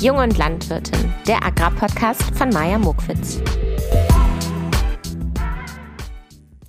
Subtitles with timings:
[0.00, 3.40] Jung und Landwirtin, der Agrarpodcast von Maja Mokwitz.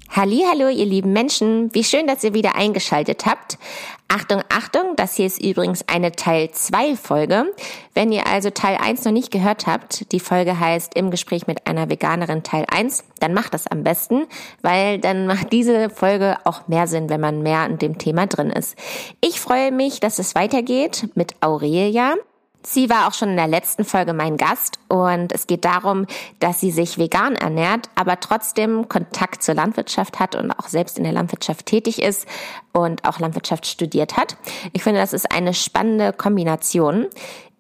[0.09, 3.59] Hallo, ihr lieben Menschen, wie schön, dass ihr wieder eingeschaltet habt.
[4.07, 7.53] Achtung, Achtung, das hier ist übrigens eine Teil 2 Folge.
[7.93, 11.67] Wenn ihr also Teil 1 noch nicht gehört habt, die Folge heißt Im Gespräch mit
[11.67, 14.25] einer Veganerin Teil 1, dann macht das am besten,
[14.63, 18.49] weil dann macht diese Folge auch mehr Sinn, wenn man mehr in dem Thema drin
[18.49, 18.75] ist.
[19.21, 22.15] Ich freue mich, dass es weitergeht mit Aurelia.
[22.61, 26.05] Sie war auch schon in der letzten Folge mein Gast und es geht darum,
[26.39, 31.05] dass sie sich vegan ernährt, aber trotzdem Kontakt zur Landwirtschaft hat und auch selbst in
[31.05, 32.27] der Landwirtschaft tätig ist
[32.73, 34.35] und auch Landwirtschaft studiert hat.
[34.73, 37.07] Ich finde, das ist eine spannende Kombination.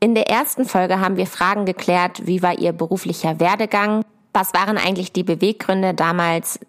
[0.01, 4.03] In der ersten Folge haben wir Fragen geklärt, wie war ihr beruflicher Werdegang?
[4.33, 6.59] Was waren eigentlich die Beweggründe damals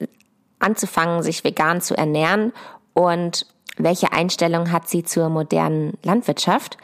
[0.61, 2.53] anzufangen, sich vegan zu ernähren?
[2.93, 3.47] Und
[3.85, 6.77] welche Einstellung hat sie zur modernen Landwirtschaft?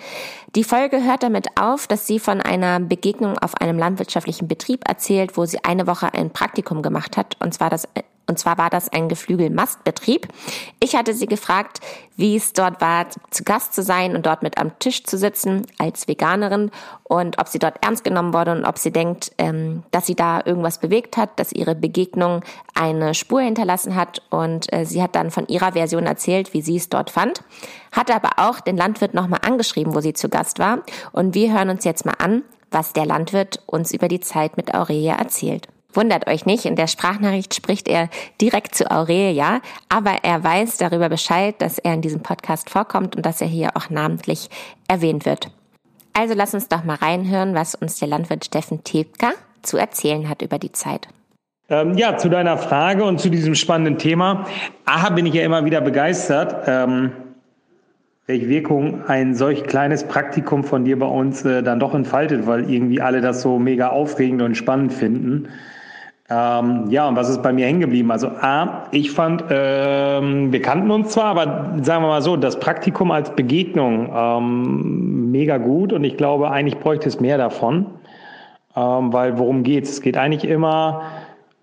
[0.54, 5.36] Die Folge hört damit auf, dass sie von einer Begegnung auf einem landwirtschaftlichen Betrieb erzählt,
[5.36, 7.88] wo sie eine Woche ein Praktikum gemacht hat, und zwar das
[8.28, 10.26] und zwar war das ein Geflügelmastbetrieb.
[10.80, 11.80] Ich hatte sie gefragt,
[12.16, 15.66] wie es dort war, zu Gast zu sein und dort mit am Tisch zu sitzen
[15.78, 16.70] als Veganerin
[17.04, 20.42] und ob sie dort ernst genommen wurde und ob sie denkt, ähm, dass sie da
[20.44, 22.42] irgendwas bewegt hat, dass ihre Begegnung
[22.74, 24.22] eine Spur hinterlassen hat.
[24.30, 27.44] Und äh, sie hat dann von ihrer Version erzählt, wie sie es dort fand,
[27.92, 30.80] hat aber auch den Landwirt nochmal angeschrieben, wo sie zu Gast war.
[31.12, 34.74] Und wir hören uns jetzt mal an, was der Landwirt uns über die Zeit mit
[34.74, 35.68] Aurelia erzählt.
[35.96, 41.08] Wundert euch nicht, in der Sprachnachricht spricht er direkt zu Aurelia, aber er weiß darüber
[41.08, 44.50] Bescheid, dass er in diesem Podcast vorkommt und dass er hier auch namentlich
[44.88, 45.50] erwähnt wird.
[46.12, 50.42] Also lass uns doch mal reinhören, was uns der Landwirt Steffen Tepka zu erzählen hat
[50.42, 51.08] über die Zeit.
[51.70, 54.46] Ähm, ja, zu deiner Frage und zu diesem spannenden Thema.
[54.84, 57.12] Aha, bin ich ja immer wieder begeistert, ähm,
[58.26, 62.70] welche Wirkung ein solch kleines Praktikum von dir bei uns äh, dann doch entfaltet, weil
[62.70, 65.48] irgendwie alle das so mega aufregend und spannend finden.
[66.28, 68.10] Ähm, ja, und was ist bei mir hängen geblieben?
[68.10, 72.58] Also A, ich fand, ähm, wir kannten uns zwar, aber sagen wir mal so, das
[72.58, 77.86] Praktikum als Begegnung ähm, mega gut und ich glaube, eigentlich bräuchte es mehr davon,
[78.74, 79.90] ähm, weil worum geht's?
[79.90, 81.02] Es geht eigentlich immer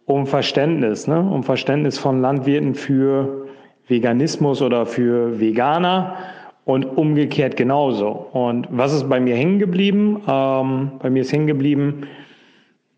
[0.06, 1.19] um Verständnis, ne?
[1.19, 3.47] um Verständnis von Landwirten für
[3.88, 6.16] Veganismus oder für Veganer
[6.63, 8.07] und umgekehrt genauso.
[8.31, 10.22] Und was ist bei mir hängen geblieben?
[10.25, 12.07] Ähm, bei mir ist hängen geblieben,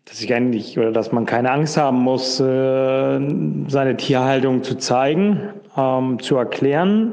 [0.06, 3.20] dass ich eigentlich oder dass man keine Angst haben muss, äh,
[3.68, 5.40] seine Tierhaltung zu zeigen,
[5.76, 7.12] ähm, zu erklären.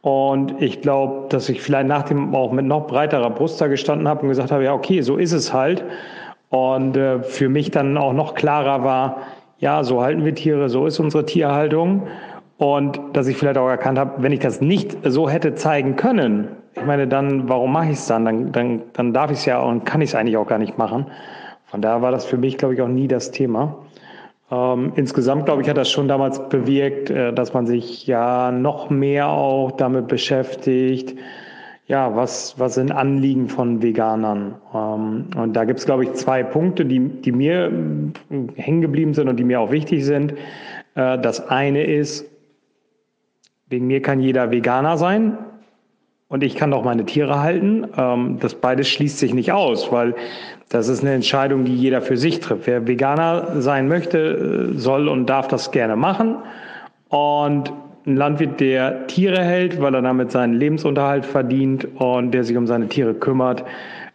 [0.00, 4.08] Und ich glaube, dass ich vielleicht nach dem auch mit noch breiterer Brust da gestanden
[4.08, 5.84] habe und gesagt habe, ja, okay, so ist es halt.
[6.48, 9.18] Und äh, für mich dann auch noch klarer war,
[9.58, 12.06] ja, so halten wir Tiere, so ist unsere Tierhaltung.
[12.56, 16.48] Und dass ich vielleicht auch erkannt habe, wenn ich das nicht so hätte zeigen können,
[16.74, 18.24] ich meine, dann, warum mache ich es dann?
[18.24, 18.52] dann?
[18.52, 21.06] Dann, dann darf ich es ja und kann ich es eigentlich auch gar nicht machen.
[21.74, 23.76] Von daher war das für mich, glaube ich, auch nie das Thema.
[24.48, 28.90] Ähm, insgesamt, glaube ich, hat das schon damals bewirkt, äh, dass man sich ja noch
[28.90, 31.18] mehr auch damit beschäftigt,
[31.88, 34.54] ja, was, was sind Anliegen von Veganern?
[34.72, 37.72] Ähm, und da gibt es, glaube ich, zwei Punkte, die, die mir
[38.30, 40.34] äh, hängen geblieben sind und die mir auch wichtig sind.
[40.94, 42.24] Äh, das eine ist,
[43.68, 45.38] wegen mir kann jeder Veganer sein
[46.28, 47.86] und ich kann auch meine Tiere halten.
[47.96, 50.14] Ähm, das beides schließt sich nicht aus, weil
[50.74, 52.66] das ist eine Entscheidung, die jeder für sich trifft.
[52.66, 56.34] Wer Veganer sein möchte, äh, soll und darf das gerne machen.
[57.10, 57.72] Und
[58.06, 62.66] ein Landwirt, der Tiere hält, weil er damit seinen Lebensunterhalt verdient und der sich um
[62.66, 63.64] seine Tiere kümmert,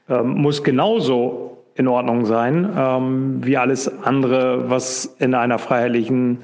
[0.09, 6.39] ähm, muss genauso in Ordnung sein ähm, wie alles andere, was in einer freiheitlichen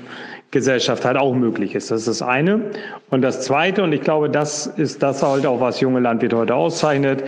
[0.52, 1.92] Gesellschaft halt auch möglich ist.
[1.92, 2.62] Das ist das eine.
[3.10, 6.56] Und das zweite, und ich glaube, das ist das halt auch, was junge Landwirte heute
[6.56, 7.24] auszeichnet,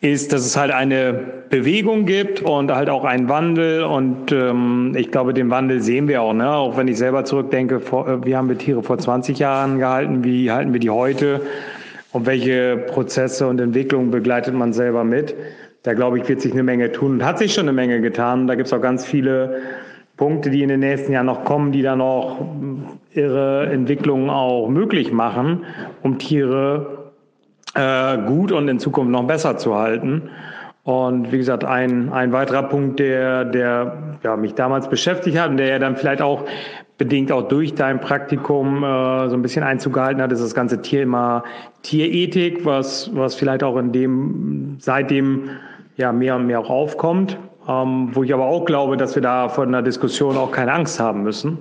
[0.00, 1.12] ist, dass es halt eine
[1.50, 3.84] Bewegung gibt und halt auch einen Wandel.
[3.84, 6.32] Und ähm, ich glaube, den Wandel sehen wir auch.
[6.32, 6.50] Ne?
[6.50, 10.24] Auch wenn ich selber zurückdenke, vor, äh, wie haben wir Tiere vor 20 Jahren gehalten,
[10.24, 11.42] wie halten wir die heute
[12.12, 15.34] und welche Prozesse und Entwicklungen begleitet man selber mit.
[15.82, 18.46] Da glaube ich, wird sich eine Menge tun und hat sich schon eine Menge getan.
[18.46, 19.60] Da gibt es auch ganz viele
[20.16, 22.38] Punkte, die in den nächsten Jahren noch kommen, die dann auch
[23.12, 25.64] ihre Entwicklungen auch möglich machen,
[26.02, 27.12] um Tiere
[27.74, 30.30] äh, gut und in Zukunft noch besser zu halten.
[30.84, 35.56] Und wie gesagt, ein, ein weiterer Punkt, der, der ja, mich damals beschäftigt hat und
[35.56, 36.44] der ja dann vielleicht auch
[36.98, 40.80] bedingt auch durch dein Praktikum äh, so ein bisschen Einzug gehalten hat, ist das ganze
[40.82, 41.42] Thema
[41.82, 45.48] Tierethik, was, was vielleicht auch in dem seitdem
[45.96, 47.38] ja mehr und mehr auch aufkommt
[47.68, 51.00] ähm, wo ich aber auch glaube, dass wir da von der Diskussion auch keine Angst
[51.00, 51.58] haben müssen.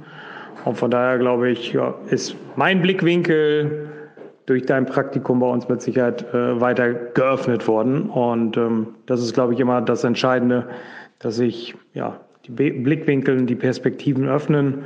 [0.66, 3.90] Und von daher glaube ich, ja, ist mein Blickwinkel
[4.46, 8.10] durch dein Praktikum bei uns mit Sicherheit äh, weiter geöffnet worden.
[8.10, 10.68] Und ähm, das ist, glaube ich, immer das Entscheidende,
[11.20, 14.84] dass sich ja, die Blickwinkel, die Perspektiven öffnen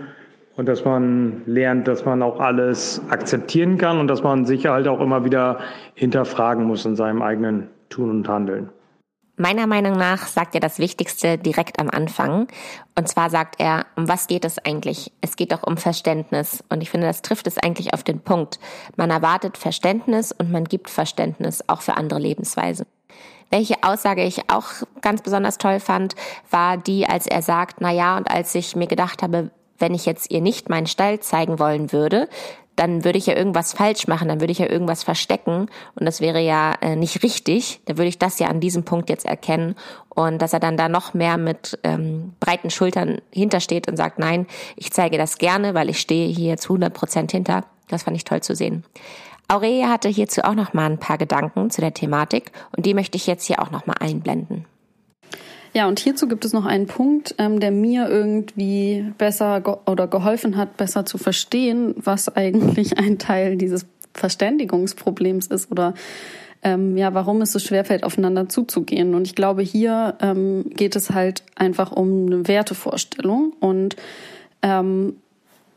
[0.56, 4.88] und dass man lernt, dass man auch alles akzeptieren kann und dass man sich halt
[4.88, 5.60] auch immer wieder
[5.96, 8.70] hinterfragen muss in seinem eigenen Tun und Handeln.
[9.40, 12.48] Meiner Meinung nach sagt er das Wichtigste direkt am Anfang.
[12.96, 15.12] Und zwar sagt er, um was geht es eigentlich?
[15.22, 16.64] Es geht doch um Verständnis.
[16.70, 18.60] Und ich finde, das trifft es eigentlich auf den Punkt.
[18.96, 22.88] Man erwartet Verständnis und man gibt Verständnis auch für andere Lebensweisen.
[23.52, 24.66] Welche Aussage ich auch
[25.02, 26.16] ganz besonders toll fand,
[26.50, 30.08] war die, als er sagt, na ja, und als ich mir gedacht habe, wenn ich
[30.08, 32.28] jetzt ihr nicht meinen Stall zeigen wollen würde,
[32.78, 36.22] dann würde ich ja irgendwas falsch machen, dann würde ich ja irgendwas verstecken und das
[36.22, 37.82] wäre ja äh, nicht richtig.
[37.86, 39.76] Da würde ich das ja an diesem Punkt jetzt erkennen
[40.10, 44.48] und dass er dann da noch mehr mit ähm, breiten Schultern hintersteht und sagt, nein,
[44.76, 47.66] ich zeige das gerne, weil ich stehe hier zu 100 Prozent hinter.
[47.90, 48.84] Das fand ich toll zu sehen.
[49.48, 53.18] Aurelia hatte hierzu auch noch mal ein paar Gedanken zu der Thematik und die möchte
[53.18, 54.66] ich jetzt hier auch noch mal einblenden.
[55.78, 60.08] Ja, und hierzu gibt es noch einen Punkt, ähm, der mir irgendwie besser ge oder
[60.08, 63.86] geholfen hat, besser zu verstehen, was eigentlich ein Teil dieses
[64.16, 65.94] Verständigungsproblems ist oder
[66.64, 69.14] ähm, ja, warum es so schwerfällt, aufeinander zuzugehen.
[69.14, 73.98] Und ich glaube, hier ähm, geht es halt einfach um eine Wertevorstellung und
[74.64, 75.18] ähm,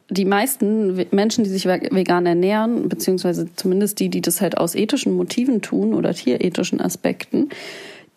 [0.09, 5.13] die meisten Menschen, die sich vegan ernähren, beziehungsweise zumindest die, die das halt aus ethischen
[5.13, 7.51] Motiven tun oder tierethischen Aspekten,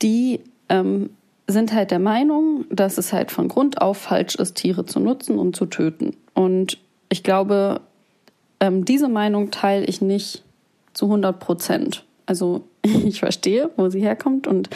[0.01, 0.39] die
[0.69, 1.09] ähm,
[1.47, 5.37] sind halt der Meinung, dass es halt von Grund auf falsch ist, Tiere zu nutzen
[5.37, 6.15] und zu töten.
[6.33, 6.77] Und
[7.09, 7.81] ich glaube,
[8.59, 10.43] ähm, diese Meinung teile ich nicht
[10.93, 12.05] zu 100 Prozent.
[12.25, 14.69] Also ich verstehe, wo sie herkommt und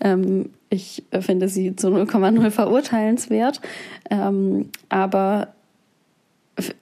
[0.00, 3.60] ähm, ich finde sie zu 0,0 verurteilenswert.
[4.10, 5.48] Ähm, aber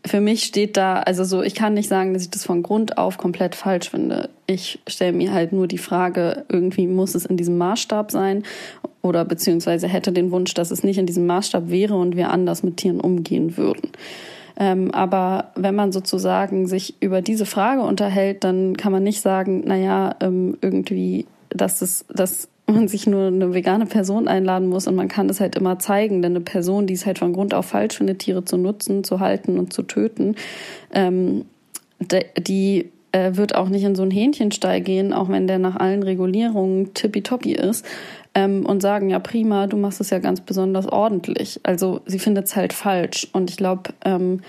[0.07, 2.99] für mich steht da, also so, ich kann nicht sagen, dass ich das von Grund
[2.99, 4.31] auf komplett falsch finde.
[4.47, 8.45] Ich stelle mir halt nur die Frage, irgendwie muss es in diesem Maßstab sein
[9.03, 12.63] oder beziehungsweise hätte den Wunsch, dass es nicht in diesem Maßstab wäre und wir anders
[12.63, 13.91] mit Tieren umgehen würden.
[14.59, 19.63] Ähm, aber wenn man sozusagen sich über diese Frage unterhält, dann kann man nicht sagen,
[19.65, 24.87] naja, ähm, irgendwie, dass es, dass man sich nur eine vegane Person einladen muss.
[24.87, 27.55] Und man kann das halt immer zeigen, denn eine Person, die es halt von Grund
[27.55, 30.37] auf falsch findet, Tiere zu nutzen, zu halten und zu töten,
[30.93, 31.45] ähm,
[32.01, 36.03] die äh, wird auch nicht in so einen Hähnchenstall gehen, auch wenn der nach allen
[36.03, 37.85] Regulierungen tippitoppi ist
[38.35, 41.61] ähm, und sagen, ja prima, du machst es ja ganz besonders ordentlich.
[41.63, 43.29] Also sie findet es halt falsch.
[43.33, 44.41] Und ich glaube, ähm,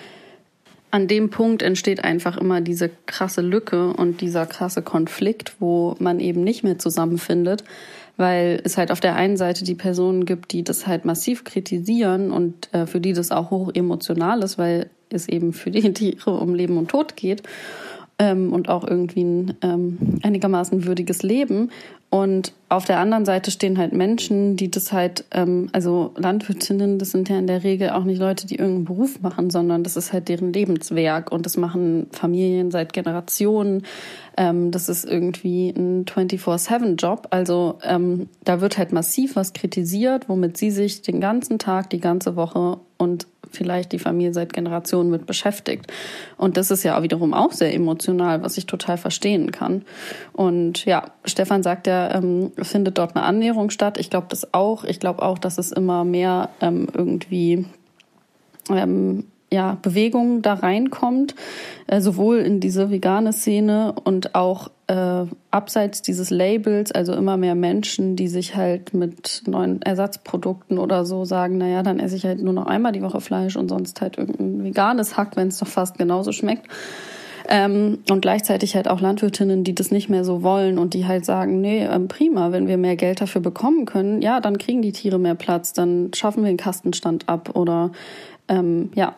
[0.91, 6.19] an dem Punkt entsteht einfach immer diese krasse Lücke und dieser krasse Konflikt, wo man
[6.19, 7.63] eben nicht mehr zusammenfindet,
[8.19, 12.31] weil es halt auf der einen Seite die Personen gibt, die das halt massiv kritisieren
[12.31, 16.31] und äh, für die das auch hoch emotional ist, weil es eben für die Tiere
[16.31, 17.43] um Leben und Tod geht
[18.19, 21.71] ähm, und auch irgendwie ein ähm, einigermaßen würdiges Leben.
[22.11, 27.11] Und auf der anderen Seite stehen halt Menschen, die das halt, ähm, also Landwirtinnen, das
[27.11, 30.11] sind ja in der Regel auch nicht Leute, die irgendeinen Beruf machen, sondern das ist
[30.11, 33.83] halt deren Lebenswerk und das machen Familien seit Generationen.
[34.37, 37.27] Ähm, das ist irgendwie ein 24-7-Job.
[37.29, 41.99] Also ähm, da wird halt massiv was kritisiert, womit sie sich den ganzen Tag, die
[41.99, 45.91] ganze Woche und vielleicht die Familie seit Generationen mit beschäftigt.
[46.37, 49.83] Und das ist ja wiederum auch sehr emotional, was ich total verstehen kann.
[50.33, 53.97] Und ja, Stefan sagt ja, ähm, findet dort eine Annäherung statt.
[53.97, 54.83] Ich glaube das auch.
[54.83, 57.65] Ich glaube auch, dass es immer mehr ähm, irgendwie
[58.69, 61.35] ähm, ja, Bewegung da reinkommt,
[61.87, 67.53] äh, sowohl in diese vegane Szene und auch äh, abseits dieses Labels, also immer mehr
[67.53, 72.41] Menschen, die sich halt mit neuen Ersatzprodukten oder so sagen, naja, dann esse ich halt
[72.41, 75.67] nur noch einmal die Woche Fleisch und sonst halt irgendein veganes Hack, wenn es doch
[75.67, 76.67] fast genauso schmeckt.
[77.47, 81.23] Ähm, und gleichzeitig halt auch Landwirtinnen, die das nicht mehr so wollen und die halt
[81.23, 84.91] sagen, nee, ähm, prima, wenn wir mehr Geld dafür bekommen können, ja, dann kriegen die
[84.91, 87.91] Tiere mehr Platz, dann schaffen wir den Kastenstand ab oder
[88.47, 89.15] ähm, ja,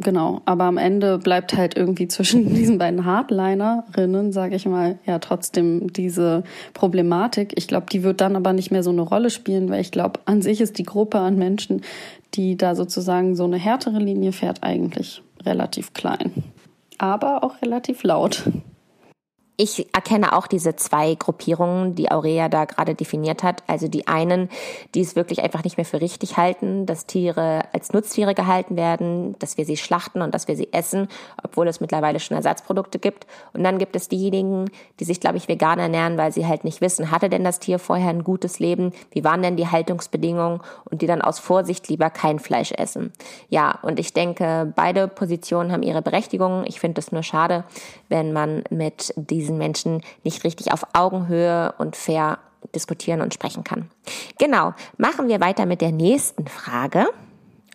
[0.00, 5.18] genau, aber am Ende bleibt halt irgendwie zwischen diesen beiden Hardlinerinnen, sage ich mal, ja
[5.18, 6.42] trotzdem diese
[6.74, 7.52] Problematik.
[7.56, 10.20] Ich glaube, die wird dann aber nicht mehr so eine Rolle spielen, weil ich glaube,
[10.24, 11.82] an sich ist die Gruppe an Menschen,
[12.34, 16.32] die da sozusagen so eine härtere Linie fährt, eigentlich relativ klein.
[16.98, 18.44] Aber auch relativ laut.
[19.60, 23.62] Ich erkenne auch diese zwei Gruppierungen, die Aurea da gerade definiert hat.
[23.66, 24.48] Also die einen,
[24.94, 29.38] die es wirklich einfach nicht mehr für richtig halten, dass Tiere als Nutztiere gehalten werden,
[29.38, 31.08] dass wir sie schlachten und dass wir sie essen,
[31.44, 33.26] obwohl es mittlerweile schon Ersatzprodukte gibt.
[33.52, 36.80] Und dann gibt es diejenigen, die sich, glaube ich, vegan ernähren, weil sie halt nicht
[36.80, 38.92] wissen, hatte denn das Tier vorher ein gutes Leben?
[39.10, 40.62] Wie waren denn die Haltungsbedingungen?
[40.90, 43.12] Und die dann aus Vorsicht lieber kein Fleisch essen.
[43.50, 46.64] Ja, und ich denke, beide Positionen haben ihre Berechtigung.
[46.64, 47.64] Ich finde es nur schade,
[48.08, 52.38] wenn man mit diesen diesen Menschen nicht richtig auf Augenhöhe und fair
[52.74, 53.90] diskutieren und sprechen kann.
[54.38, 57.06] Genau, machen wir weiter mit der nächsten Frage.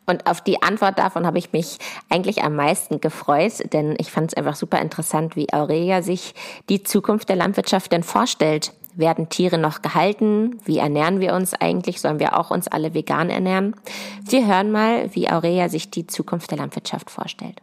[0.05, 1.79] Und auf die Antwort davon habe ich mich
[2.09, 6.35] eigentlich am meisten gefreut, denn ich fand es einfach super interessant, wie Aurelia sich
[6.69, 8.71] die Zukunft der Landwirtschaft denn vorstellt.
[8.93, 10.59] Werden Tiere noch gehalten?
[10.63, 11.99] Wie ernähren wir uns eigentlich?
[11.99, 13.75] Sollen wir auch uns alle vegan ernähren?
[14.23, 17.59] Wir hören mal, wie Aurelia sich die Zukunft der Landwirtschaft vorstellt.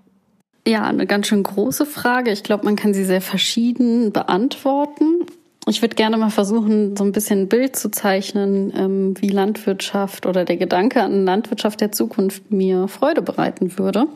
[0.66, 2.30] Ja, eine ganz schön große Frage.
[2.30, 5.26] Ich glaube, man kann sie sehr verschieden beantworten.
[5.68, 10.26] Ich würde gerne mal versuchen, so ein bisschen ein Bild zu zeichnen, ähm, wie Landwirtschaft
[10.26, 14.06] oder der Gedanke an Landwirtschaft der Zukunft mir Freude bereiten würde.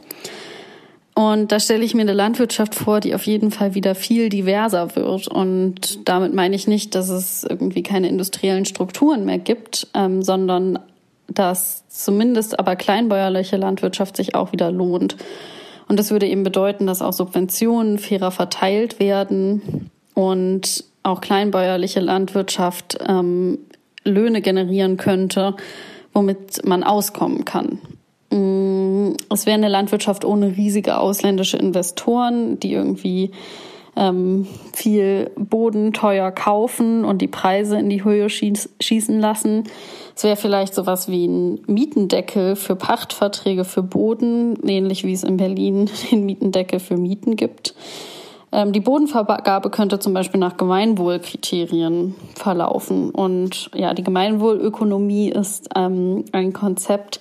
[1.14, 4.96] Und da stelle ich mir eine Landwirtschaft vor, die auf jeden Fall wieder viel diverser
[4.96, 5.28] wird.
[5.28, 10.78] Und damit meine ich nicht, dass es irgendwie keine industriellen Strukturen mehr gibt, ähm, sondern
[11.28, 15.16] dass zumindest aber kleinbäuerliche Landwirtschaft sich auch wieder lohnt.
[15.88, 22.98] Und das würde eben bedeuten, dass auch Subventionen fairer verteilt werden und auch kleinbäuerliche Landwirtschaft
[23.06, 23.58] ähm,
[24.04, 25.54] Löhne generieren könnte,
[26.12, 27.78] womit man auskommen kann.
[28.30, 33.30] Mm, es wäre eine Landwirtschaft ohne riesige ausländische Investoren, die irgendwie
[33.96, 39.64] ähm, viel Boden teuer kaufen und die Preise in die Höhe schieß, schießen lassen.
[40.14, 45.36] Es wäre vielleicht sowas wie ein Mietendeckel für Pachtverträge für Boden, ähnlich wie es in
[45.36, 47.74] Berlin den Mietendeckel für Mieten gibt.
[48.52, 53.10] Ähm, die Bodenvergabe könnte zum Beispiel nach Gemeinwohlkriterien verlaufen.
[53.10, 57.20] Und ja, die Gemeinwohlökonomie ist ähm, ein Konzept,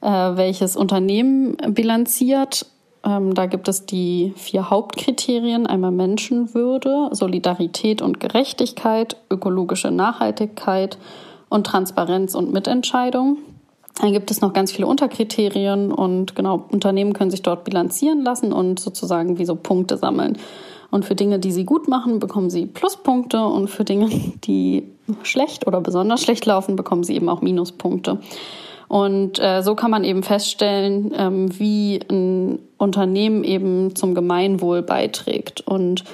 [0.00, 2.66] äh, welches Unternehmen bilanziert
[3.08, 10.98] ähm, da gibt es die vier Hauptkriterien, einmal Menschenwürde, Solidarität und Gerechtigkeit, ökologische Nachhaltigkeit
[11.48, 13.38] und Transparenz und Mitentscheidung.
[14.00, 18.52] Dann gibt es noch ganz viele Unterkriterien und genau, Unternehmen können sich dort bilanzieren lassen
[18.52, 20.36] und sozusagen wie so Punkte sammeln.
[20.90, 24.08] Und für Dinge, die sie gut machen, bekommen sie Pluspunkte und für Dinge,
[24.44, 24.84] die
[25.22, 28.20] schlecht oder besonders schlecht laufen, bekommen sie eben auch Minuspunkte.
[28.88, 35.60] Und äh, so kann man eben feststellen, ähm, wie ein Unternehmen eben zum Gemeinwohl beiträgt.
[35.60, 36.04] Und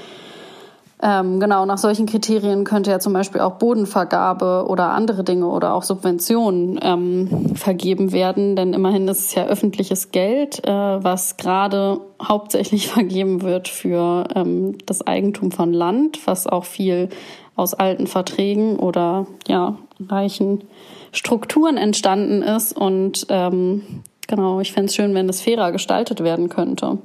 [1.07, 5.75] ähm, genau, nach solchen Kriterien könnte ja zum Beispiel auch Bodenvergabe oder andere Dinge oder
[5.75, 8.57] auch Subventionen ähm, vergeben werden.
[8.57, 14.79] Denn immerhin ist es ja öffentliches Geld, äh, was gerade hauptsächlich vergeben wird für ähm,
[14.87, 17.11] das Eigentum von Land, was auch viel
[17.55, 20.65] aus alten Verträgen oder ja, reichen
[21.13, 22.77] Strukturen entstanden ist.
[22.77, 26.99] Und ähm, genau, ich fände es schön, wenn das fairer gestaltet werden könnte.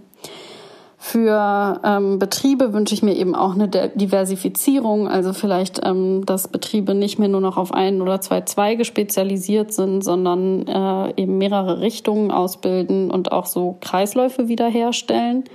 [1.01, 6.93] Für ähm, Betriebe wünsche ich mir eben auch eine Diversifizierung, also vielleicht, ähm, dass Betriebe
[6.93, 11.79] nicht mehr nur noch auf ein oder zwei Zweige spezialisiert sind, sondern äh, eben mehrere
[11.79, 15.45] Richtungen ausbilden und auch so Kreisläufe wiederherstellen.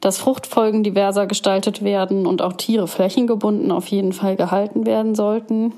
[0.00, 5.72] Dass Fruchtfolgen diverser gestaltet werden und auch Tiere flächengebunden auf jeden Fall gehalten werden sollten.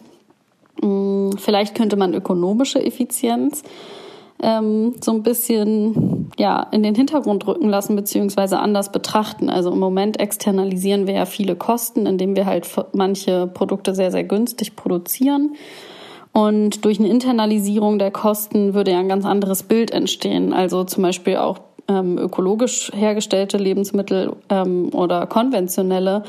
[0.82, 3.62] Mm, vielleicht könnte man ökonomische Effizienz
[4.40, 9.50] ähm, so ein bisschen ja in den Hintergrund rücken lassen beziehungsweise anders betrachten.
[9.50, 14.25] Also im Moment externalisieren wir ja viele Kosten, indem wir halt manche Produkte sehr sehr
[14.25, 15.56] günstig produzieren.
[16.32, 20.52] Und durch eine Internalisierung der Kosten würde ja ein ganz anderes Bild entstehen.
[20.52, 21.58] Also zum Beispiel auch
[21.88, 26.23] ähm, ökologisch hergestellte Lebensmittel ähm, oder konventionelle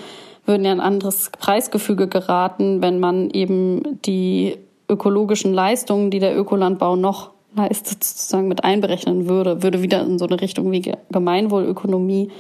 [0.50, 4.58] würden ja ein anderes Preisgefüge geraten, wenn man eben die
[4.90, 10.26] ökologischen Leistungen, die der Ökolandbau noch leistet, sozusagen mit einberechnen würde, würde wieder in so
[10.26, 12.32] eine Richtung wie Gemeinwohlökonomie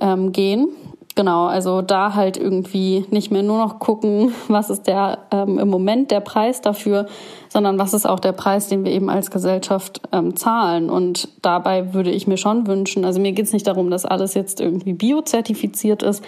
[0.00, 0.68] ähm, gehen.
[1.14, 5.68] Genau, also da halt irgendwie nicht mehr nur noch gucken, was ist der ähm, im
[5.68, 7.06] Moment der Preis dafür,
[7.48, 10.90] sondern was ist auch der Preis, den wir eben als Gesellschaft ähm, zahlen.
[10.90, 14.34] Und dabei würde ich mir schon wünschen, also mir geht es nicht darum, dass alles
[14.34, 16.22] jetzt irgendwie biozertifiziert ist,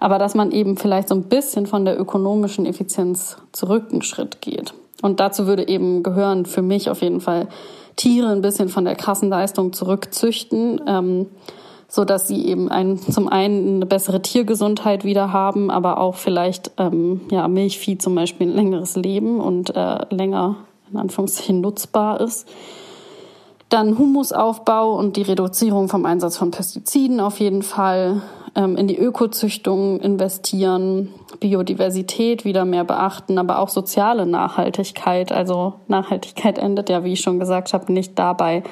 [0.00, 4.40] aber dass man eben vielleicht so ein bisschen von der ökonomischen Effizienz zurück einen Schritt
[4.40, 4.74] geht.
[5.02, 7.48] Und dazu würde eben gehören für mich auf jeden Fall
[7.96, 11.26] Tiere ein bisschen von der Kassenleistung zurückzüchten, ähm,
[11.86, 16.70] so dass sie eben ein, zum einen eine bessere Tiergesundheit wieder haben, aber auch vielleicht
[16.78, 20.56] ähm, ja Milchvieh zum Beispiel ein längeres Leben und äh, länger
[20.90, 22.48] in Anführungszeichen nutzbar ist.
[23.68, 28.22] Dann Humusaufbau und die Reduzierung vom Einsatz von Pestiziden auf jeden Fall.
[28.56, 31.08] Ähm, in die Ökozüchtung investieren,
[31.40, 35.32] Biodiversität wieder mehr beachten, aber auch soziale Nachhaltigkeit.
[35.32, 38.62] Also Nachhaltigkeit endet ja, wie ich schon gesagt habe, nicht dabei,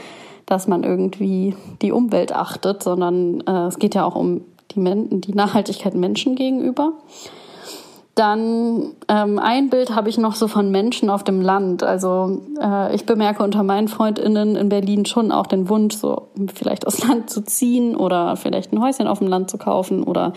[0.46, 4.42] dass man irgendwie die Umwelt achtet, sondern äh, es geht ja auch um
[4.72, 6.92] die, Men die Nachhaltigkeit Menschen gegenüber.
[8.18, 11.84] Dann ähm, ein Bild habe ich noch so von Menschen auf dem Land.
[11.84, 16.84] Also äh, ich bemerke unter meinen Freundinnen in Berlin schon auch den Wunsch, so vielleicht
[16.88, 20.32] aufs Land zu ziehen oder vielleicht ein Häuschen auf dem Land zu kaufen oder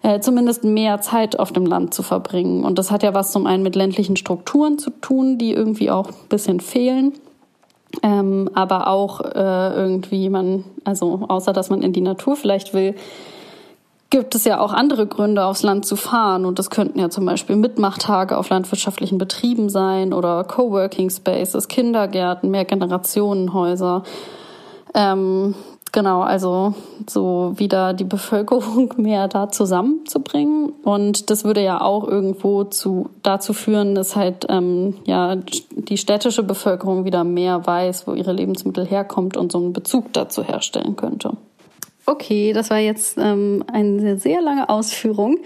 [0.00, 2.64] äh, zumindest mehr Zeit auf dem Land zu verbringen.
[2.64, 6.08] Und das hat ja was zum einen mit ländlichen Strukturen zu tun, die irgendwie auch
[6.08, 7.12] ein bisschen fehlen.
[8.02, 12.94] Ähm, aber auch äh, irgendwie man, also außer dass man in die Natur vielleicht will,
[14.10, 16.44] gibt es ja auch andere Gründe, aufs Land zu fahren.
[16.44, 22.50] Und das könnten ja zum Beispiel Mitmachtage auf landwirtschaftlichen Betrieben sein oder Coworking Spaces, Kindergärten,
[22.50, 24.04] Mehrgenerationenhäuser.
[24.94, 25.54] Ähm,
[25.90, 26.74] genau, also
[27.08, 30.70] so wieder die Bevölkerung mehr da zusammenzubringen.
[30.84, 36.44] Und das würde ja auch irgendwo zu, dazu führen, dass halt ähm, ja die städtische
[36.44, 41.32] Bevölkerung wieder mehr weiß, wo ihre Lebensmittel herkommt und so einen Bezug dazu herstellen könnte.
[42.06, 45.38] Okay, das war jetzt ähm, eine sehr, sehr lange Ausführung.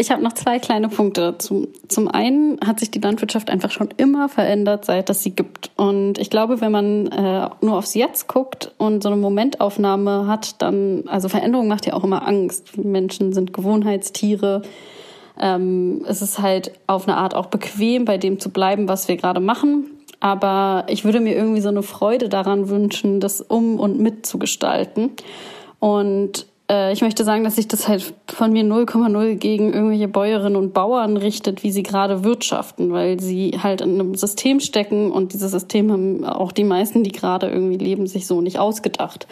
[0.00, 1.66] Ich habe noch zwei kleine Punkte dazu.
[1.88, 5.72] Zum einen hat sich die Landwirtschaft einfach schon immer verändert, seit es sie gibt.
[5.74, 10.62] Und ich glaube, wenn man äh, nur aufs Jetzt guckt und so eine Momentaufnahme hat,
[10.62, 12.78] dann, also Veränderung macht ja auch immer Angst.
[12.78, 14.62] Menschen sind Gewohnheitstiere.
[15.36, 19.16] Ähm, es ist halt auf eine Art auch bequem, bei dem zu bleiben, was wir
[19.16, 19.86] gerade machen.
[20.20, 25.10] Aber ich würde mir irgendwie so eine Freude daran wünschen, das um und mitzugestalten.
[25.80, 30.56] Und äh, ich möchte sagen, dass sich das halt von mir 0,0 gegen irgendwelche Bäuerinnen
[30.56, 35.32] und Bauern richtet, wie sie gerade wirtschaften, weil sie halt in einem System stecken und
[35.32, 39.26] dieses System haben auch die meisten, die gerade irgendwie leben, sich so nicht ausgedacht.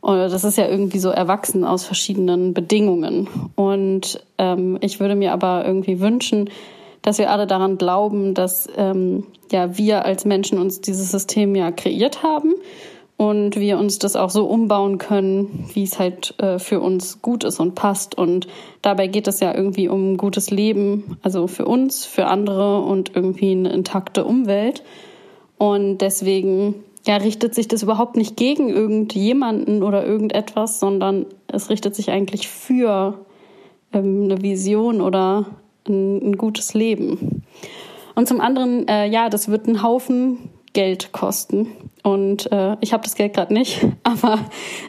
[0.00, 3.26] Und das ist ja irgendwie so erwachsen aus verschiedenen Bedingungen.
[3.54, 6.50] Und ähm, ich würde mir aber irgendwie wünschen,
[7.00, 11.70] dass wir alle daran glauben, dass ähm, ja wir als Menschen uns dieses System ja
[11.70, 12.54] kreiert haben
[13.16, 17.44] und wir uns das auch so umbauen können, wie es halt äh, für uns gut
[17.44, 18.16] ist und passt.
[18.16, 18.48] Und
[18.82, 23.52] dabei geht es ja irgendwie um gutes Leben, also für uns, für andere und irgendwie
[23.52, 24.82] eine intakte Umwelt.
[25.58, 26.74] Und deswegen
[27.06, 32.48] ja, richtet sich das überhaupt nicht gegen irgendjemanden oder irgendetwas, sondern es richtet sich eigentlich
[32.48, 33.18] für
[33.92, 35.46] ähm, eine Vision oder
[35.86, 37.44] ein, ein, gutes Leben.
[38.14, 40.38] Und zum anderen, äh, ja, das wird ein Haufen
[40.74, 41.68] Geld kosten.
[42.02, 44.38] Und äh, ich habe das Geld gerade nicht, aber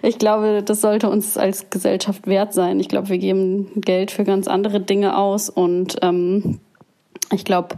[0.02, 2.80] ich glaube, das sollte uns als Gesellschaft wert sein.
[2.82, 6.60] Ich glaube, wir geben Geld für ganz andere Dinge aus und ähm,
[7.32, 7.78] ich glaube,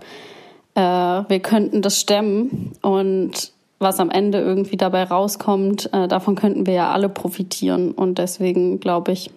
[0.73, 6.65] äh, wir könnten das stemmen und was am Ende irgendwie dabei rauskommt, äh, davon könnten
[6.65, 7.91] wir ja alle profitieren.
[7.91, 9.29] Und deswegen glaube ich,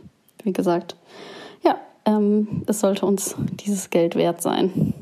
[0.45, 0.97] wie gesagt,
[1.63, 4.95] ja, ähm, es sollte uns dieses Geld wert sein.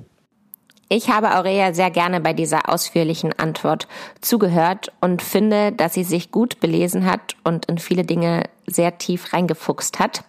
[0.90, 3.88] Ich habe Aurelia sehr gerne bei dieser ausführlichen Antwort
[4.22, 9.34] zugehört und finde, dass sie sich gut belesen hat und in viele Dinge sehr tief
[9.34, 10.24] reingefuchst hat.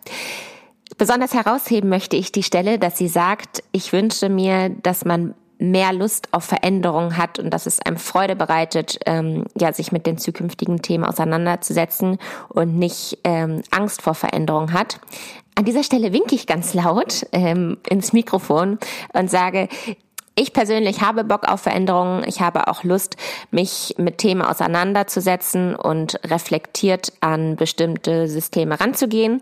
[0.97, 5.93] Besonders herausheben möchte ich die Stelle, dass sie sagt, ich wünsche mir, dass man mehr
[5.93, 10.17] Lust auf Veränderung hat und dass es einem Freude bereitet, ähm, ja, sich mit den
[10.17, 12.17] zukünftigen Themen auseinanderzusetzen
[12.49, 14.99] und nicht ähm, Angst vor Veränderung hat.
[15.55, 18.79] An dieser Stelle winke ich ganz laut ähm, ins Mikrofon
[19.13, 19.67] und sage,
[20.39, 22.23] ich persönlich habe Bock auf Veränderungen.
[22.25, 23.17] Ich habe auch Lust,
[23.51, 29.41] mich mit Themen auseinanderzusetzen und reflektiert an bestimmte Systeme ranzugehen.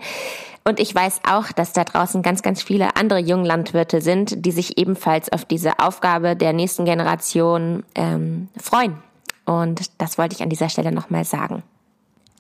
[0.64, 4.78] Und ich weiß auch, dass da draußen ganz, ganz viele andere Junglandwirte sind, die sich
[4.78, 8.98] ebenfalls auf diese Aufgabe der nächsten Generation ähm, freuen.
[9.46, 11.64] Und das wollte ich an dieser Stelle nochmal sagen.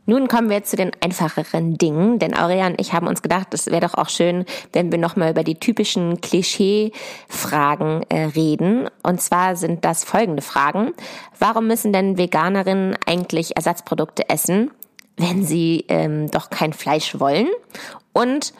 [0.09, 3.67] Nun kommen wir zu den einfacheren Dingen, denn Aurea und ich haben uns gedacht, es
[3.67, 8.89] wäre doch auch schön, wenn wir nochmal über die typischen Klischee-Fragen äh, reden.
[9.03, 10.93] Und zwar sind das folgende Fragen.
[11.37, 14.71] Warum müssen denn Veganerinnen eigentlich Ersatzprodukte essen,
[15.17, 17.49] wenn sie ähm, doch kein Fleisch wollen?
[18.13, 18.53] Und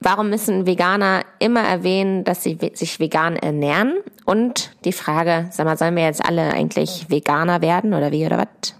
[0.00, 3.94] Warum müssen Veganer immer erwähnen, dass sie sich vegan ernähren?
[4.26, 8.36] Und die Frage, sag mal, sollen wir jetzt alle eigentlich Veganer werden oder wie oder
[8.36, 8.74] was?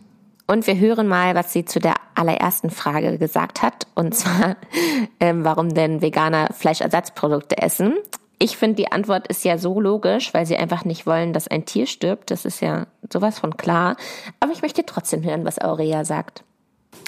[0.46, 3.86] Und wir hören mal, was sie zu der allerersten Frage gesagt hat.
[3.94, 4.56] Und zwar,
[5.20, 7.94] ähm, warum denn Veganer Fleischersatzprodukte essen.
[8.38, 11.64] Ich finde, die Antwort ist ja so logisch, weil sie einfach nicht wollen, dass ein
[11.64, 12.30] Tier stirbt.
[12.30, 13.96] Das ist ja sowas von klar.
[14.40, 16.44] Aber ich möchte trotzdem hören, was Aurea sagt.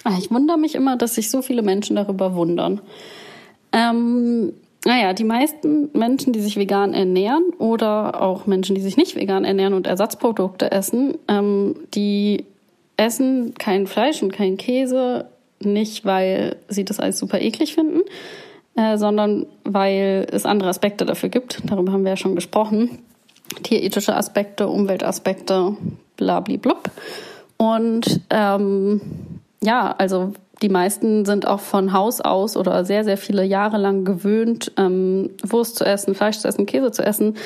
[0.04, 2.80] Ah, ich wundere mich immer, dass sich so viele Menschen darüber wundern.
[3.72, 4.52] Ähm,
[4.84, 9.44] naja, die meisten Menschen, die sich vegan ernähren oder auch Menschen, die sich nicht vegan
[9.44, 12.46] ernähren und Ersatzprodukte essen, ähm, die
[12.96, 15.26] essen kein Fleisch und kein Käse
[15.60, 18.00] nicht, weil sie das alles super eklig finden,
[18.76, 21.62] äh, sondern weil es andere Aspekte dafür gibt.
[21.64, 22.98] Darüber haben wir ja schon gesprochen.
[23.62, 25.76] Tierethische Aspekte, Umweltaspekte,
[26.16, 26.90] blablablub.
[27.56, 29.00] Und ähm,
[29.62, 30.32] ja, also
[30.62, 35.30] die meisten sind auch von Haus aus oder sehr, sehr viele Jahre lang gewöhnt, ähm,
[35.42, 37.36] Wurst zu essen, Fleisch zu essen, Käse zu essen.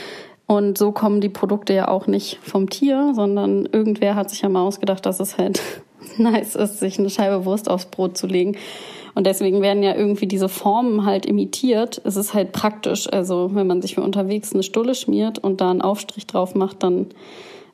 [0.51, 4.49] Und so kommen die Produkte ja auch nicht vom Tier, sondern irgendwer hat sich ja
[4.49, 5.63] mal ausgedacht, dass es halt
[6.19, 8.57] nice ist, sich eine Scheibe Wurst aufs Brot zu legen.
[9.15, 12.03] Und deswegen werden ja irgendwie diese Formen halt imitiert.
[12.05, 13.09] Es ist halt praktisch.
[13.13, 16.83] Also wenn man sich für unterwegs eine Stulle schmiert und da einen Aufstrich drauf macht,
[16.83, 17.07] dann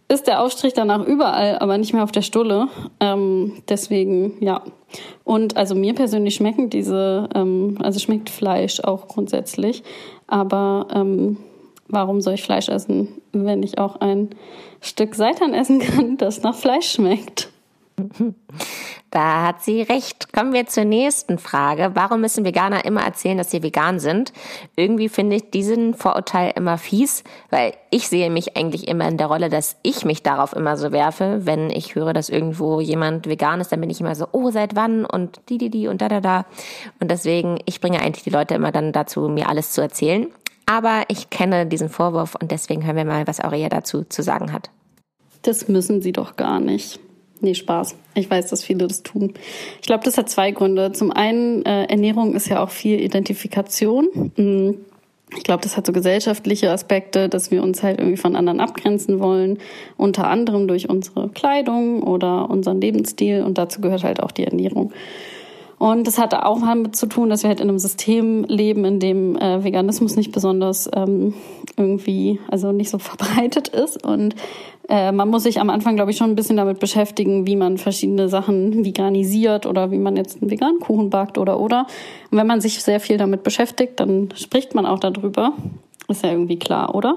[0.08, 2.68] ist der Aufstrich danach überall, aber nicht mehr auf der Stulle.
[3.00, 4.60] Ähm, deswegen, ja.
[5.24, 9.82] Und also mir persönlich schmecken diese, ähm, also schmeckt Fleisch auch grundsätzlich.
[10.26, 11.38] Aber ähm,
[11.88, 14.30] warum soll ich Fleisch essen, wenn ich auch ein
[14.80, 17.50] Stück Seitan essen kann, das nach Fleisch schmeckt?
[19.10, 20.32] Da hat sie recht.
[20.32, 21.92] Kommen wir zur nächsten Frage.
[21.94, 24.32] Warum müssen Veganer immer erzählen, dass sie vegan sind?
[24.74, 29.28] Irgendwie finde ich diesen Vorurteil immer fies, weil ich sehe mich eigentlich immer in der
[29.28, 31.46] Rolle, dass ich mich darauf immer so werfe.
[31.46, 34.76] Wenn ich höre, dass irgendwo jemand vegan ist, dann bin ich immer so, oh, seit
[34.76, 36.44] wann und die, die, die und da, da, da.
[37.00, 40.26] Und deswegen, ich bringe eigentlich die Leute immer dann dazu, mir alles zu erzählen.
[40.66, 44.52] Aber ich kenne diesen Vorwurf und deswegen hören wir mal, was Aurea dazu zu sagen
[44.52, 44.70] hat.
[45.42, 46.98] Das müssen sie doch gar nicht.
[47.40, 47.96] Nee, Spaß.
[48.14, 49.34] Ich weiß, dass viele das tun.
[49.80, 50.92] Ich glaube, das hat zwei Gründe.
[50.92, 54.32] Zum einen, äh, Ernährung ist ja auch viel Identifikation.
[54.36, 54.70] Mm,
[55.36, 59.20] ich glaube, das hat so gesellschaftliche Aspekte, dass wir uns halt irgendwie von anderen abgrenzen
[59.20, 59.58] wollen,
[59.96, 64.92] unter anderem durch unsere Kleidung oder unseren Lebensstil und dazu gehört halt auch die Ernährung.
[65.78, 68.98] Und das hat auch damit zu tun, dass wir halt in einem System leben, in
[68.98, 71.34] dem äh, Veganismus nicht besonders ähm,
[71.76, 74.02] irgendwie, also nicht so verbreitet ist.
[74.04, 74.34] Und
[74.88, 77.76] äh, man muss sich am Anfang, glaube ich, schon ein bisschen damit beschäftigen, wie man
[77.76, 81.86] verschiedene Sachen veganisiert oder wie man jetzt einen veganen Kuchen backt oder oder.
[82.30, 85.52] Und wenn man sich sehr viel damit beschäftigt, dann spricht man auch darüber.
[86.08, 87.16] Ist ja irgendwie klar, oder?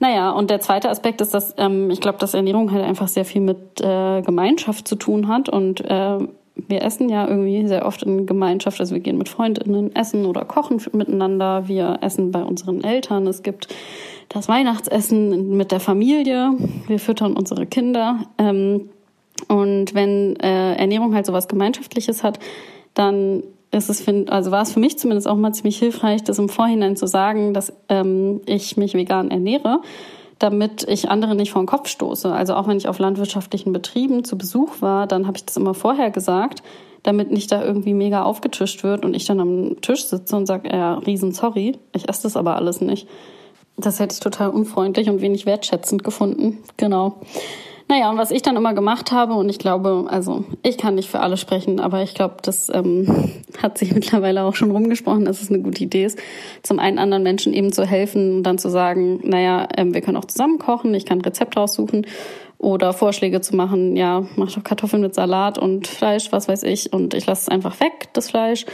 [0.00, 3.24] Naja, und der zweite Aspekt ist, dass ähm, ich glaube, dass Ernährung halt einfach sehr
[3.24, 6.18] viel mit äh, Gemeinschaft zu tun hat und äh,
[6.66, 8.80] wir essen ja irgendwie sehr oft in Gemeinschaft.
[8.80, 11.68] Also wir gehen mit Freundinnen essen oder kochen miteinander.
[11.68, 13.26] Wir essen bei unseren Eltern.
[13.26, 13.68] Es gibt
[14.28, 16.52] das Weihnachtsessen mit der Familie.
[16.86, 18.26] Wir füttern unsere Kinder.
[18.38, 18.88] Ähm,
[19.46, 22.38] und wenn äh, Ernährung halt so was Gemeinschaftliches hat,
[22.94, 26.48] dann ist es, also war es für mich zumindest auch mal ziemlich hilfreich, das im
[26.48, 29.80] Vorhinein zu sagen, dass ähm, ich mich vegan ernähre
[30.38, 32.32] damit ich andere nicht vor den Kopf stoße.
[32.32, 35.74] Also auch wenn ich auf landwirtschaftlichen Betrieben zu Besuch war, dann habe ich das immer
[35.74, 36.62] vorher gesagt,
[37.02, 40.68] damit nicht da irgendwie mega aufgetischt wird und ich dann am Tisch sitze und sage,
[40.70, 43.08] ja, riesen sorry, ich esse das aber alles nicht.
[43.76, 46.58] Das hätte ich total unfreundlich und wenig wertschätzend gefunden.
[46.76, 47.20] Genau.
[47.90, 51.08] Naja, und was ich dann immer gemacht habe, und ich glaube, also ich kann nicht
[51.08, 55.40] für alle sprechen, aber ich glaube, das ähm, hat sich mittlerweile auch schon rumgesprochen, dass
[55.40, 56.18] es eine gute Idee ist,
[56.62, 60.18] zum einen anderen Menschen eben zu helfen und dann zu sagen, naja, ähm, wir können
[60.18, 62.06] auch zusammen kochen, ich kann ein Rezept raussuchen
[62.58, 66.92] oder Vorschläge zu machen, ja, mach doch Kartoffeln mit Salat und Fleisch, was weiß ich,
[66.92, 68.66] und ich lasse es einfach weg, das Fleisch.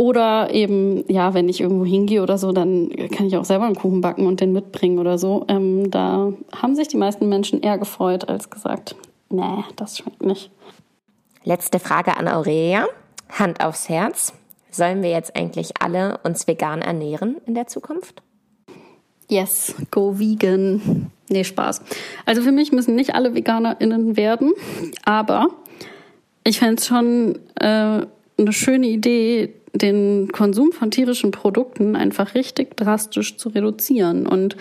[0.00, 3.74] Oder eben, ja, wenn ich irgendwo hingehe oder so, dann kann ich auch selber einen
[3.74, 5.44] Kuchen backen und den mitbringen oder so.
[5.46, 8.96] Ähm, da haben sich die meisten Menschen eher gefreut als gesagt,
[9.28, 10.50] nee, das schmeckt nicht.
[11.44, 12.86] Letzte Frage an Aurelia.
[13.28, 14.32] Hand aufs Herz.
[14.70, 18.22] Sollen wir jetzt eigentlich alle uns vegan ernähren in der Zukunft?
[19.28, 21.10] Yes, go vegan.
[21.28, 21.82] Nee, Spaß.
[22.24, 24.54] Also für mich müssen nicht alle VeganerInnen werden,
[25.04, 25.48] aber
[26.42, 28.06] ich fände es schon äh,
[28.40, 34.26] eine schöne Idee, den Konsum von tierischen Produkten einfach richtig drastisch zu reduzieren.
[34.26, 34.56] Und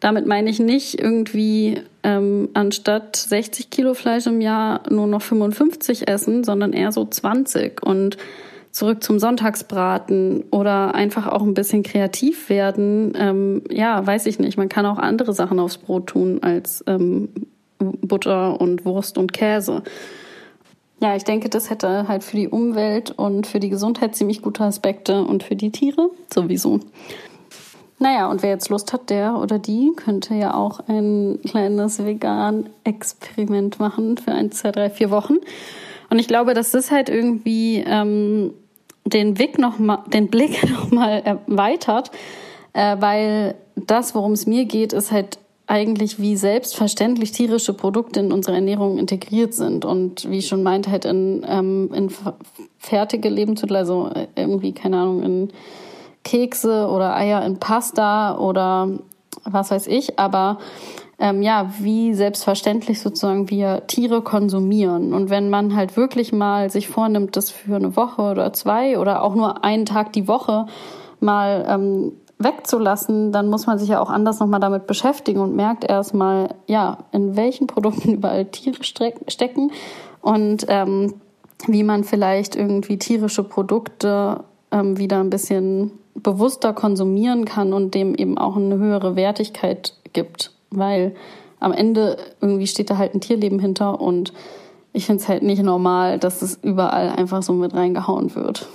[0.00, 6.08] damit meine ich nicht irgendwie ähm, anstatt 60 Kilo Fleisch im Jahr nur noch 55
[6.08, 8.16] essen, sondern eher so 20 und
[8.70, 13.12] zurück zum Sonntagsbraten oder einfach auch ein bisschen kreativ werden.
[13.16, 14.56] Ähm, ja, weiß ich nicht.
[14.56, 17.28] Man kann auch andere Sachen aufs Brot tun als ähm,
[17.78, 19.82] Butter und Wurst und Käse.
[21.00, 24.64] Ja, ich denke, das hätte halt für die Umwelt und für die Gesundheit ziemlich gute
[24.64, 26.80] Aspekte und für die Tiere sowieso.
[27.98, 33.78] Naja, und wer jetzt Lust hat, der oder die könnte ja auch ein kleines Vegan-Experiment
[33.78, 35.36] machen für ein, zwei, drei, vier Wochen.
[36.10, 38.52] Und ich glaube, dass das halt irgendwie ähm,
[39.04, 42.10] den, Weg noch mal, den Blick nochmal erweitert,
[42.72, 48.32] äh, weil das, worum es mir geht, ist halt eigentlich wie selbstverständlich tierische Produkte in
[48.32, 52.10] unsere Ernährung integriert sind und wie ich schon meinte, halt in, ähm, in
[52.78, 55.52] fertige Lebensmittel, also äh, irgendwie, keine Ahnung, in
[56.22, 58.90] Kekse oder Eier in Pasta oder
[59.44, 60.58] was weiß ich, aber
[61.18, 65.14] ähm, ja, wie selbstverständlich sozusagen wir Tiere konsumieren.
[65.14, 69.22] Und wenn man halt wirklich mal sich vornimmt, das für eine Woche oder zwei oder
[69.22, 70.66] auch nur einen Tag die Woche
[71.20, 72.12] mal ähm,
[72.44, 76.98] wegzulassen, dann muss man sich ja auch anders nochmal damit beschäftigen und merkt erstmal, ja,
[77.12, 79.72] in welchen Produkten überall Tiere stecken
[80.20, 81.14] und ähm,
[81.66, 88.14] wie man vielleicht irgendwie tierische Produkte ähm, wieder ein bisschen bewusster konsumieren kann und dem
[88.14, 90.52] eben auch eine höhere Wertigkeit gibt.
[90.70, 91.14] Weil
[91.60, 94.32] am Ende irgendwie steht da halt ein Tierleben hinter und
[94.92, 98.68] ich finde es halt nicht normal, dass es überall einfach so mit reingehauen wird.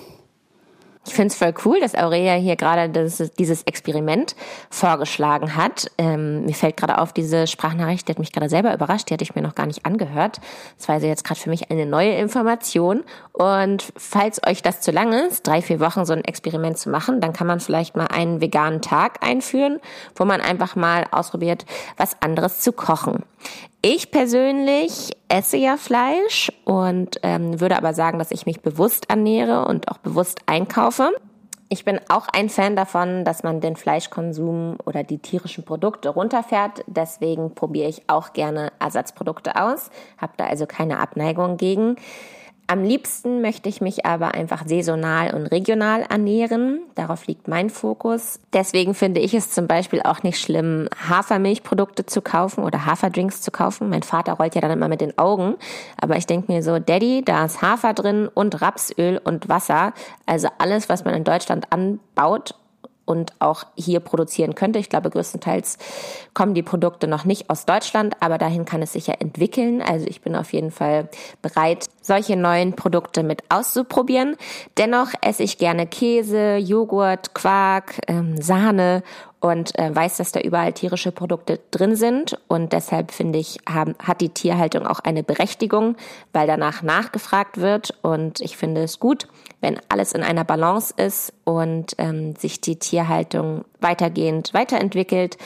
[1.09, 4.35] Ich finde es voll cool, dass Aurelia hier gerade dieses Experiment
[4.69, 5.89] vorgeschlagen hat.
[5.97, 9.23] Ähm, mir fällt gerade auf, diese Sprachnachricht, die hat mich gerade selber überrascht, die hatte
[9.23, 10.39] ich mir noch gar nicht angehört.
[10.77, 13.03] Das war also jetzt gerade für mich eine neue Information.
[13.31, 17.21] Und falls euch das zu lang ist, drei, vier Wochen so ein Experiment zu machen,
[17.21, 19.79] dann kann man vielleicht mal einen veganen Tag einführen,
[20.15, 21.65] wo man einfach mal ausprobiert,
[21.97, 23.23] was anderes zu kochen.
[23.81, 29.65] Ich persönlich esse ja Fleisch und ähm, würde aber sagen, dass ich mich bewusst ernähre
[29.65, 31.13] und auch bewusst einkaufe.
[31.69, 36.83] Ich bin auch ein Fan davon, dass man den Fleischkonsum oder die tierischen Produkte runterfährt.
[36.87, 41.95] Deswegen probiere ich auch gerne Ersatzprodukte aus, habe da also keine Abneigung gegen.
[42.71, 46.81] Am liebsten möchte ich mich aber einfach saisonal und regional ernähren.
[46.93, 48.39] Darauf liegt mein Fokus.
[48.53, 53.49] Deswegen finde ich es zum Beispiel auch nicht schlimm, Hafermilchprodukte zu kaufen oder Haferdrinks zu
[53.49, 53.89] kaufen.
[53.89, 55.55] Mein Vater rollt ja dann immer mit den Augen.
[55.99, 59.91] Aber ich denke mir so, Daddy, da ist Hafer drin und Rapsöl und Wasser.
[60.27, 62.53] Also alles, was man in Deutschland anbaut
[63.09, 64.77] und auch hier produzieren könnte.
[64.77, 65.79] Ich glaube, größtenteils
[66.35, 69.81] kommen die Produkte noch nicht aus Deutschland, aber dahin kann es sich ja entwickeln.
[69.81, 71.09] Also ich bin auf jeden Fall
[71.41, 74.37] bereit, solche neuen Produkte mit auszuprobieren.
[74.77, 79.01] Dennoch esse ich gerne Käse, Joghurt, Quark, ähm, Sahne
[79.39, 82.37] und äh, weiß, dass da überall tierische Produkte drin sind.
[82.47, 85.95] Und deshalb finde ich, haben, hat die Tierhaltung auch eine Berechtigung,
[86.33, 87.97] weil danach nachgefragt wird.
[88.01, 89.27] Und ich finde es gut,
[89.61, 95.37] wenn alles in einer Balance ist und ähm, sich die Tierhaltung weitergehend weiterentwickelt.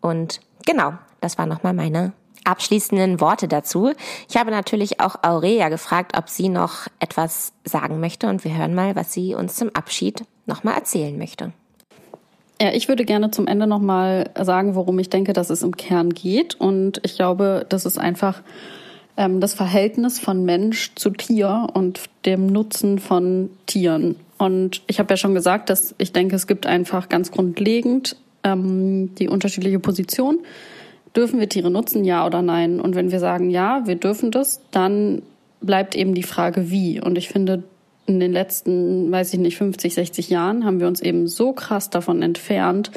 [0.00, 2.12] Und genau, das war nochmal meine
[2.44, 3.92] abschließenden Worte dazu.
[4.28, 8.74] Ich habe natürlich auch Aurelia gefragt, ob sie noch etwas sagen möchte und wir hören
[8.74, 11.52] mal, was sie uns zum Abschied nochmal erzählen möchte.
[12.60, 16.10] Ja, ich würde gerne zum Ende nochmal sagen, worum ich denke, dass es im Kern
[16.10, 16.54] geht.
[16.54, 18.42] Und ich glaube, das ist einfach
[19.16, 24.16] ähm, das Verhältnis von Mensch zu Tier und dem Nutzen von Tieren.
[24.38, 29.14] Und ich habe ja schon gesagt, dass ich denke, es gibt einfach ganz grundlegend ähm,
[29.16, 30.38] die unterschiedliche Position.
[31.16, 32.80] Dürfen wir Tiere nutzen, ja oder nein?
[32.80, 35.22] Und wenn wir sagen ja, wir dürfen das, dann
[35.60, 37.00] bleibt eben die Frage, wie.
[37.00, 37.62] Und ich finde,
[38.06, 41.90] in den letzten, weiß ich nicht, 50, 60 Jahren haben wir uns eben so krass
[41.90, 42.90] davon entfernt,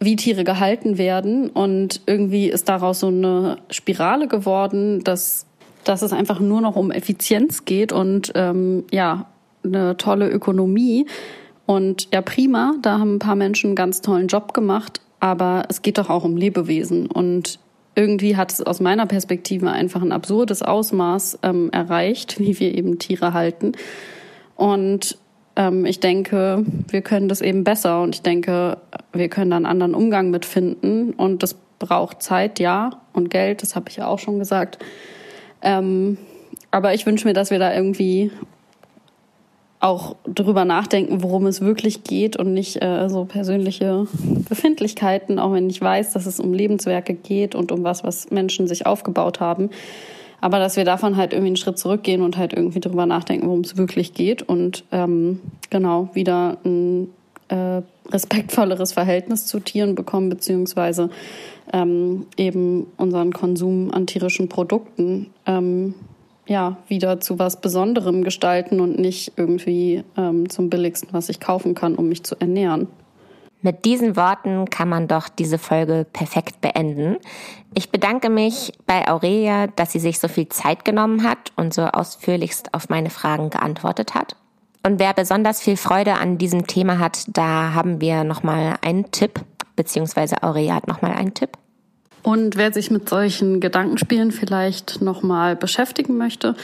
[0.00, 1.48] wie Tiere gehalten werden.
[1.48, 5.46] Und irgendwie ist daraus so eine Spirale geworden, dass,
[5.84, 9.26] dass es einfach nur noch um Effizienz geht und ähm, ja,
[9.64, 11.06] eine tolle Ökonomie.
[11.66, 15.82] Und ja, prima, da haben ein paar Menschen einen ganz tollen Job gemacht, aber es
[15.82, 17.06] geht doch auch um Lebewesen.
[17.06, 17.60] Und
[17.94, 22.98] irgendwie hat es aus meiner Perspektive einfach ein absurdes Ausmaß ähm, erreicht, wie wir eben
[22.98, 23.72] Tiere halten.
[24.56, 25.18] Und
[25.56, 28.78] ähm, ich denke, wir können das eben besser und ich denke,
[29.12, 31.12] wir können da einen anderen Umgang mit finden.
[31.12, 34.78] Und das braucht Zeit, ja, und Geld, das habe ich ja auch schon gesagt.
[35.62, 36.16] Ähm,
[36.70, 38.30] aber ich wünsche mir, dass wir da irgendwie
[39.82, 44.06] auch drüber nachdenken, worum es wirklich geht und nicht äh, so persönliche
[44.48, 48.68] Befindlichkeiten, auch wenn ich weiß, dass es um Lebenswerke geht und um was, was Menschen
[48.68, 49.70] sich aufgebaut haben.
[50.40, 53.60] Aber dass wir davon halt irgendwie einen Schritt zurückgehen und halt irgendwie drüber nachdenken, worum
[53.60, 55.40] es wirklich geht und ähm,
[55.70, 57.08] genau wieder ein
[57.48, 61.10] äh, respektvolleres Verhältnis zu Tieren bekommen, beziehungsweise
[61.72, 65.94] ähm, eben unseren Konsum an tierischen Produkten ähm,
[66.46, 71.74] ja, wieder zu was Besonderem gestalten und nicht irgendwie ähm, zum billigsten, was ich kaufen
[71.74, 72.88] kann, um mich zu ernähren.
[73.64, 77.18] Mit diesen Worten kann man doch diese Folge perfekt beenden.
[77.74, 81.82] Ich bedanke mich bei Aurelia, dass sie sich so viel Zeit genommen hat und so
[81.82, 84.34] ausführlichst auf meine Fragen geantwortet hat.
[84.84, 89.40] Und wer besonders viel Freude an diesem Thema hat, da haben wir nochmal einen Tipp,
[89.76, 91.56] beziehungsweise Aurelia hat nochmal einen Tipp.
[92.22, 96.54] Und wer sich mit solchen Gedankenspielen vielleicht nochmal beschäftigen möchte,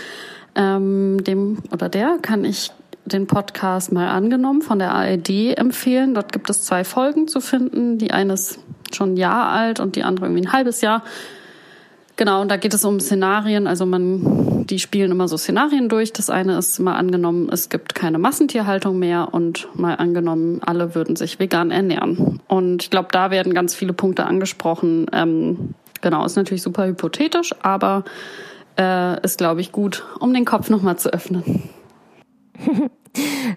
[0.55, 2.71] ähm, dem oder der kann ich
[3.05, 6.15] den Podcast mal angenommen von der ARD empfehlen.
[6.15, 7.99] Dort gibt es zwei Folgen zu finden.
[7.99, 8.61] Die eine ist
[8.93, 11.03] schon ein Jahr alt und die andere irgendwie ein halbes Jahr.
[12.19, 13.67] Genau, und da geht es um Szenarien.
[13.67, 16.13] Also man, die spielen immer so Szenarien durch.
[16.13, 21.17] Das eine ist mal angenommen, es gibt keine Massentierhaltung mehr und mal angenommen, alle würden
[21.17, 22.41] sich vegan ernähren.
[22.49, 27.55] Und ich glaube, da werden ganz viele Punkte angesprochen, ähm, Genau, ist natürlich super hypothetisch,
[27.63, 28.05] aber
[28.79, 31.69] äh, ist, glaube ich, gut, um den Kopf nochmal zu öffnen.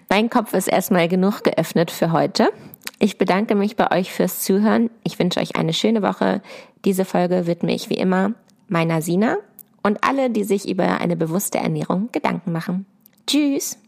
[0.08, 2.48] mein Kopf ist erstmal genug geöffnet für heute.
[2.98, 4.90] Ich bedanke mich bei euch fürs Zuhören.
[5.04, 6.42] Ich wünsche euch eine schöne Woche.
[6.84, 8.32] Diese Folge widme ich wie immer
[8.68, 9.38] meiner Sina
[9.82, 12.86] und alle, die sich über eine bewusste Ernährung Gedanken machen.
[13.26, 13.78] Tschüss!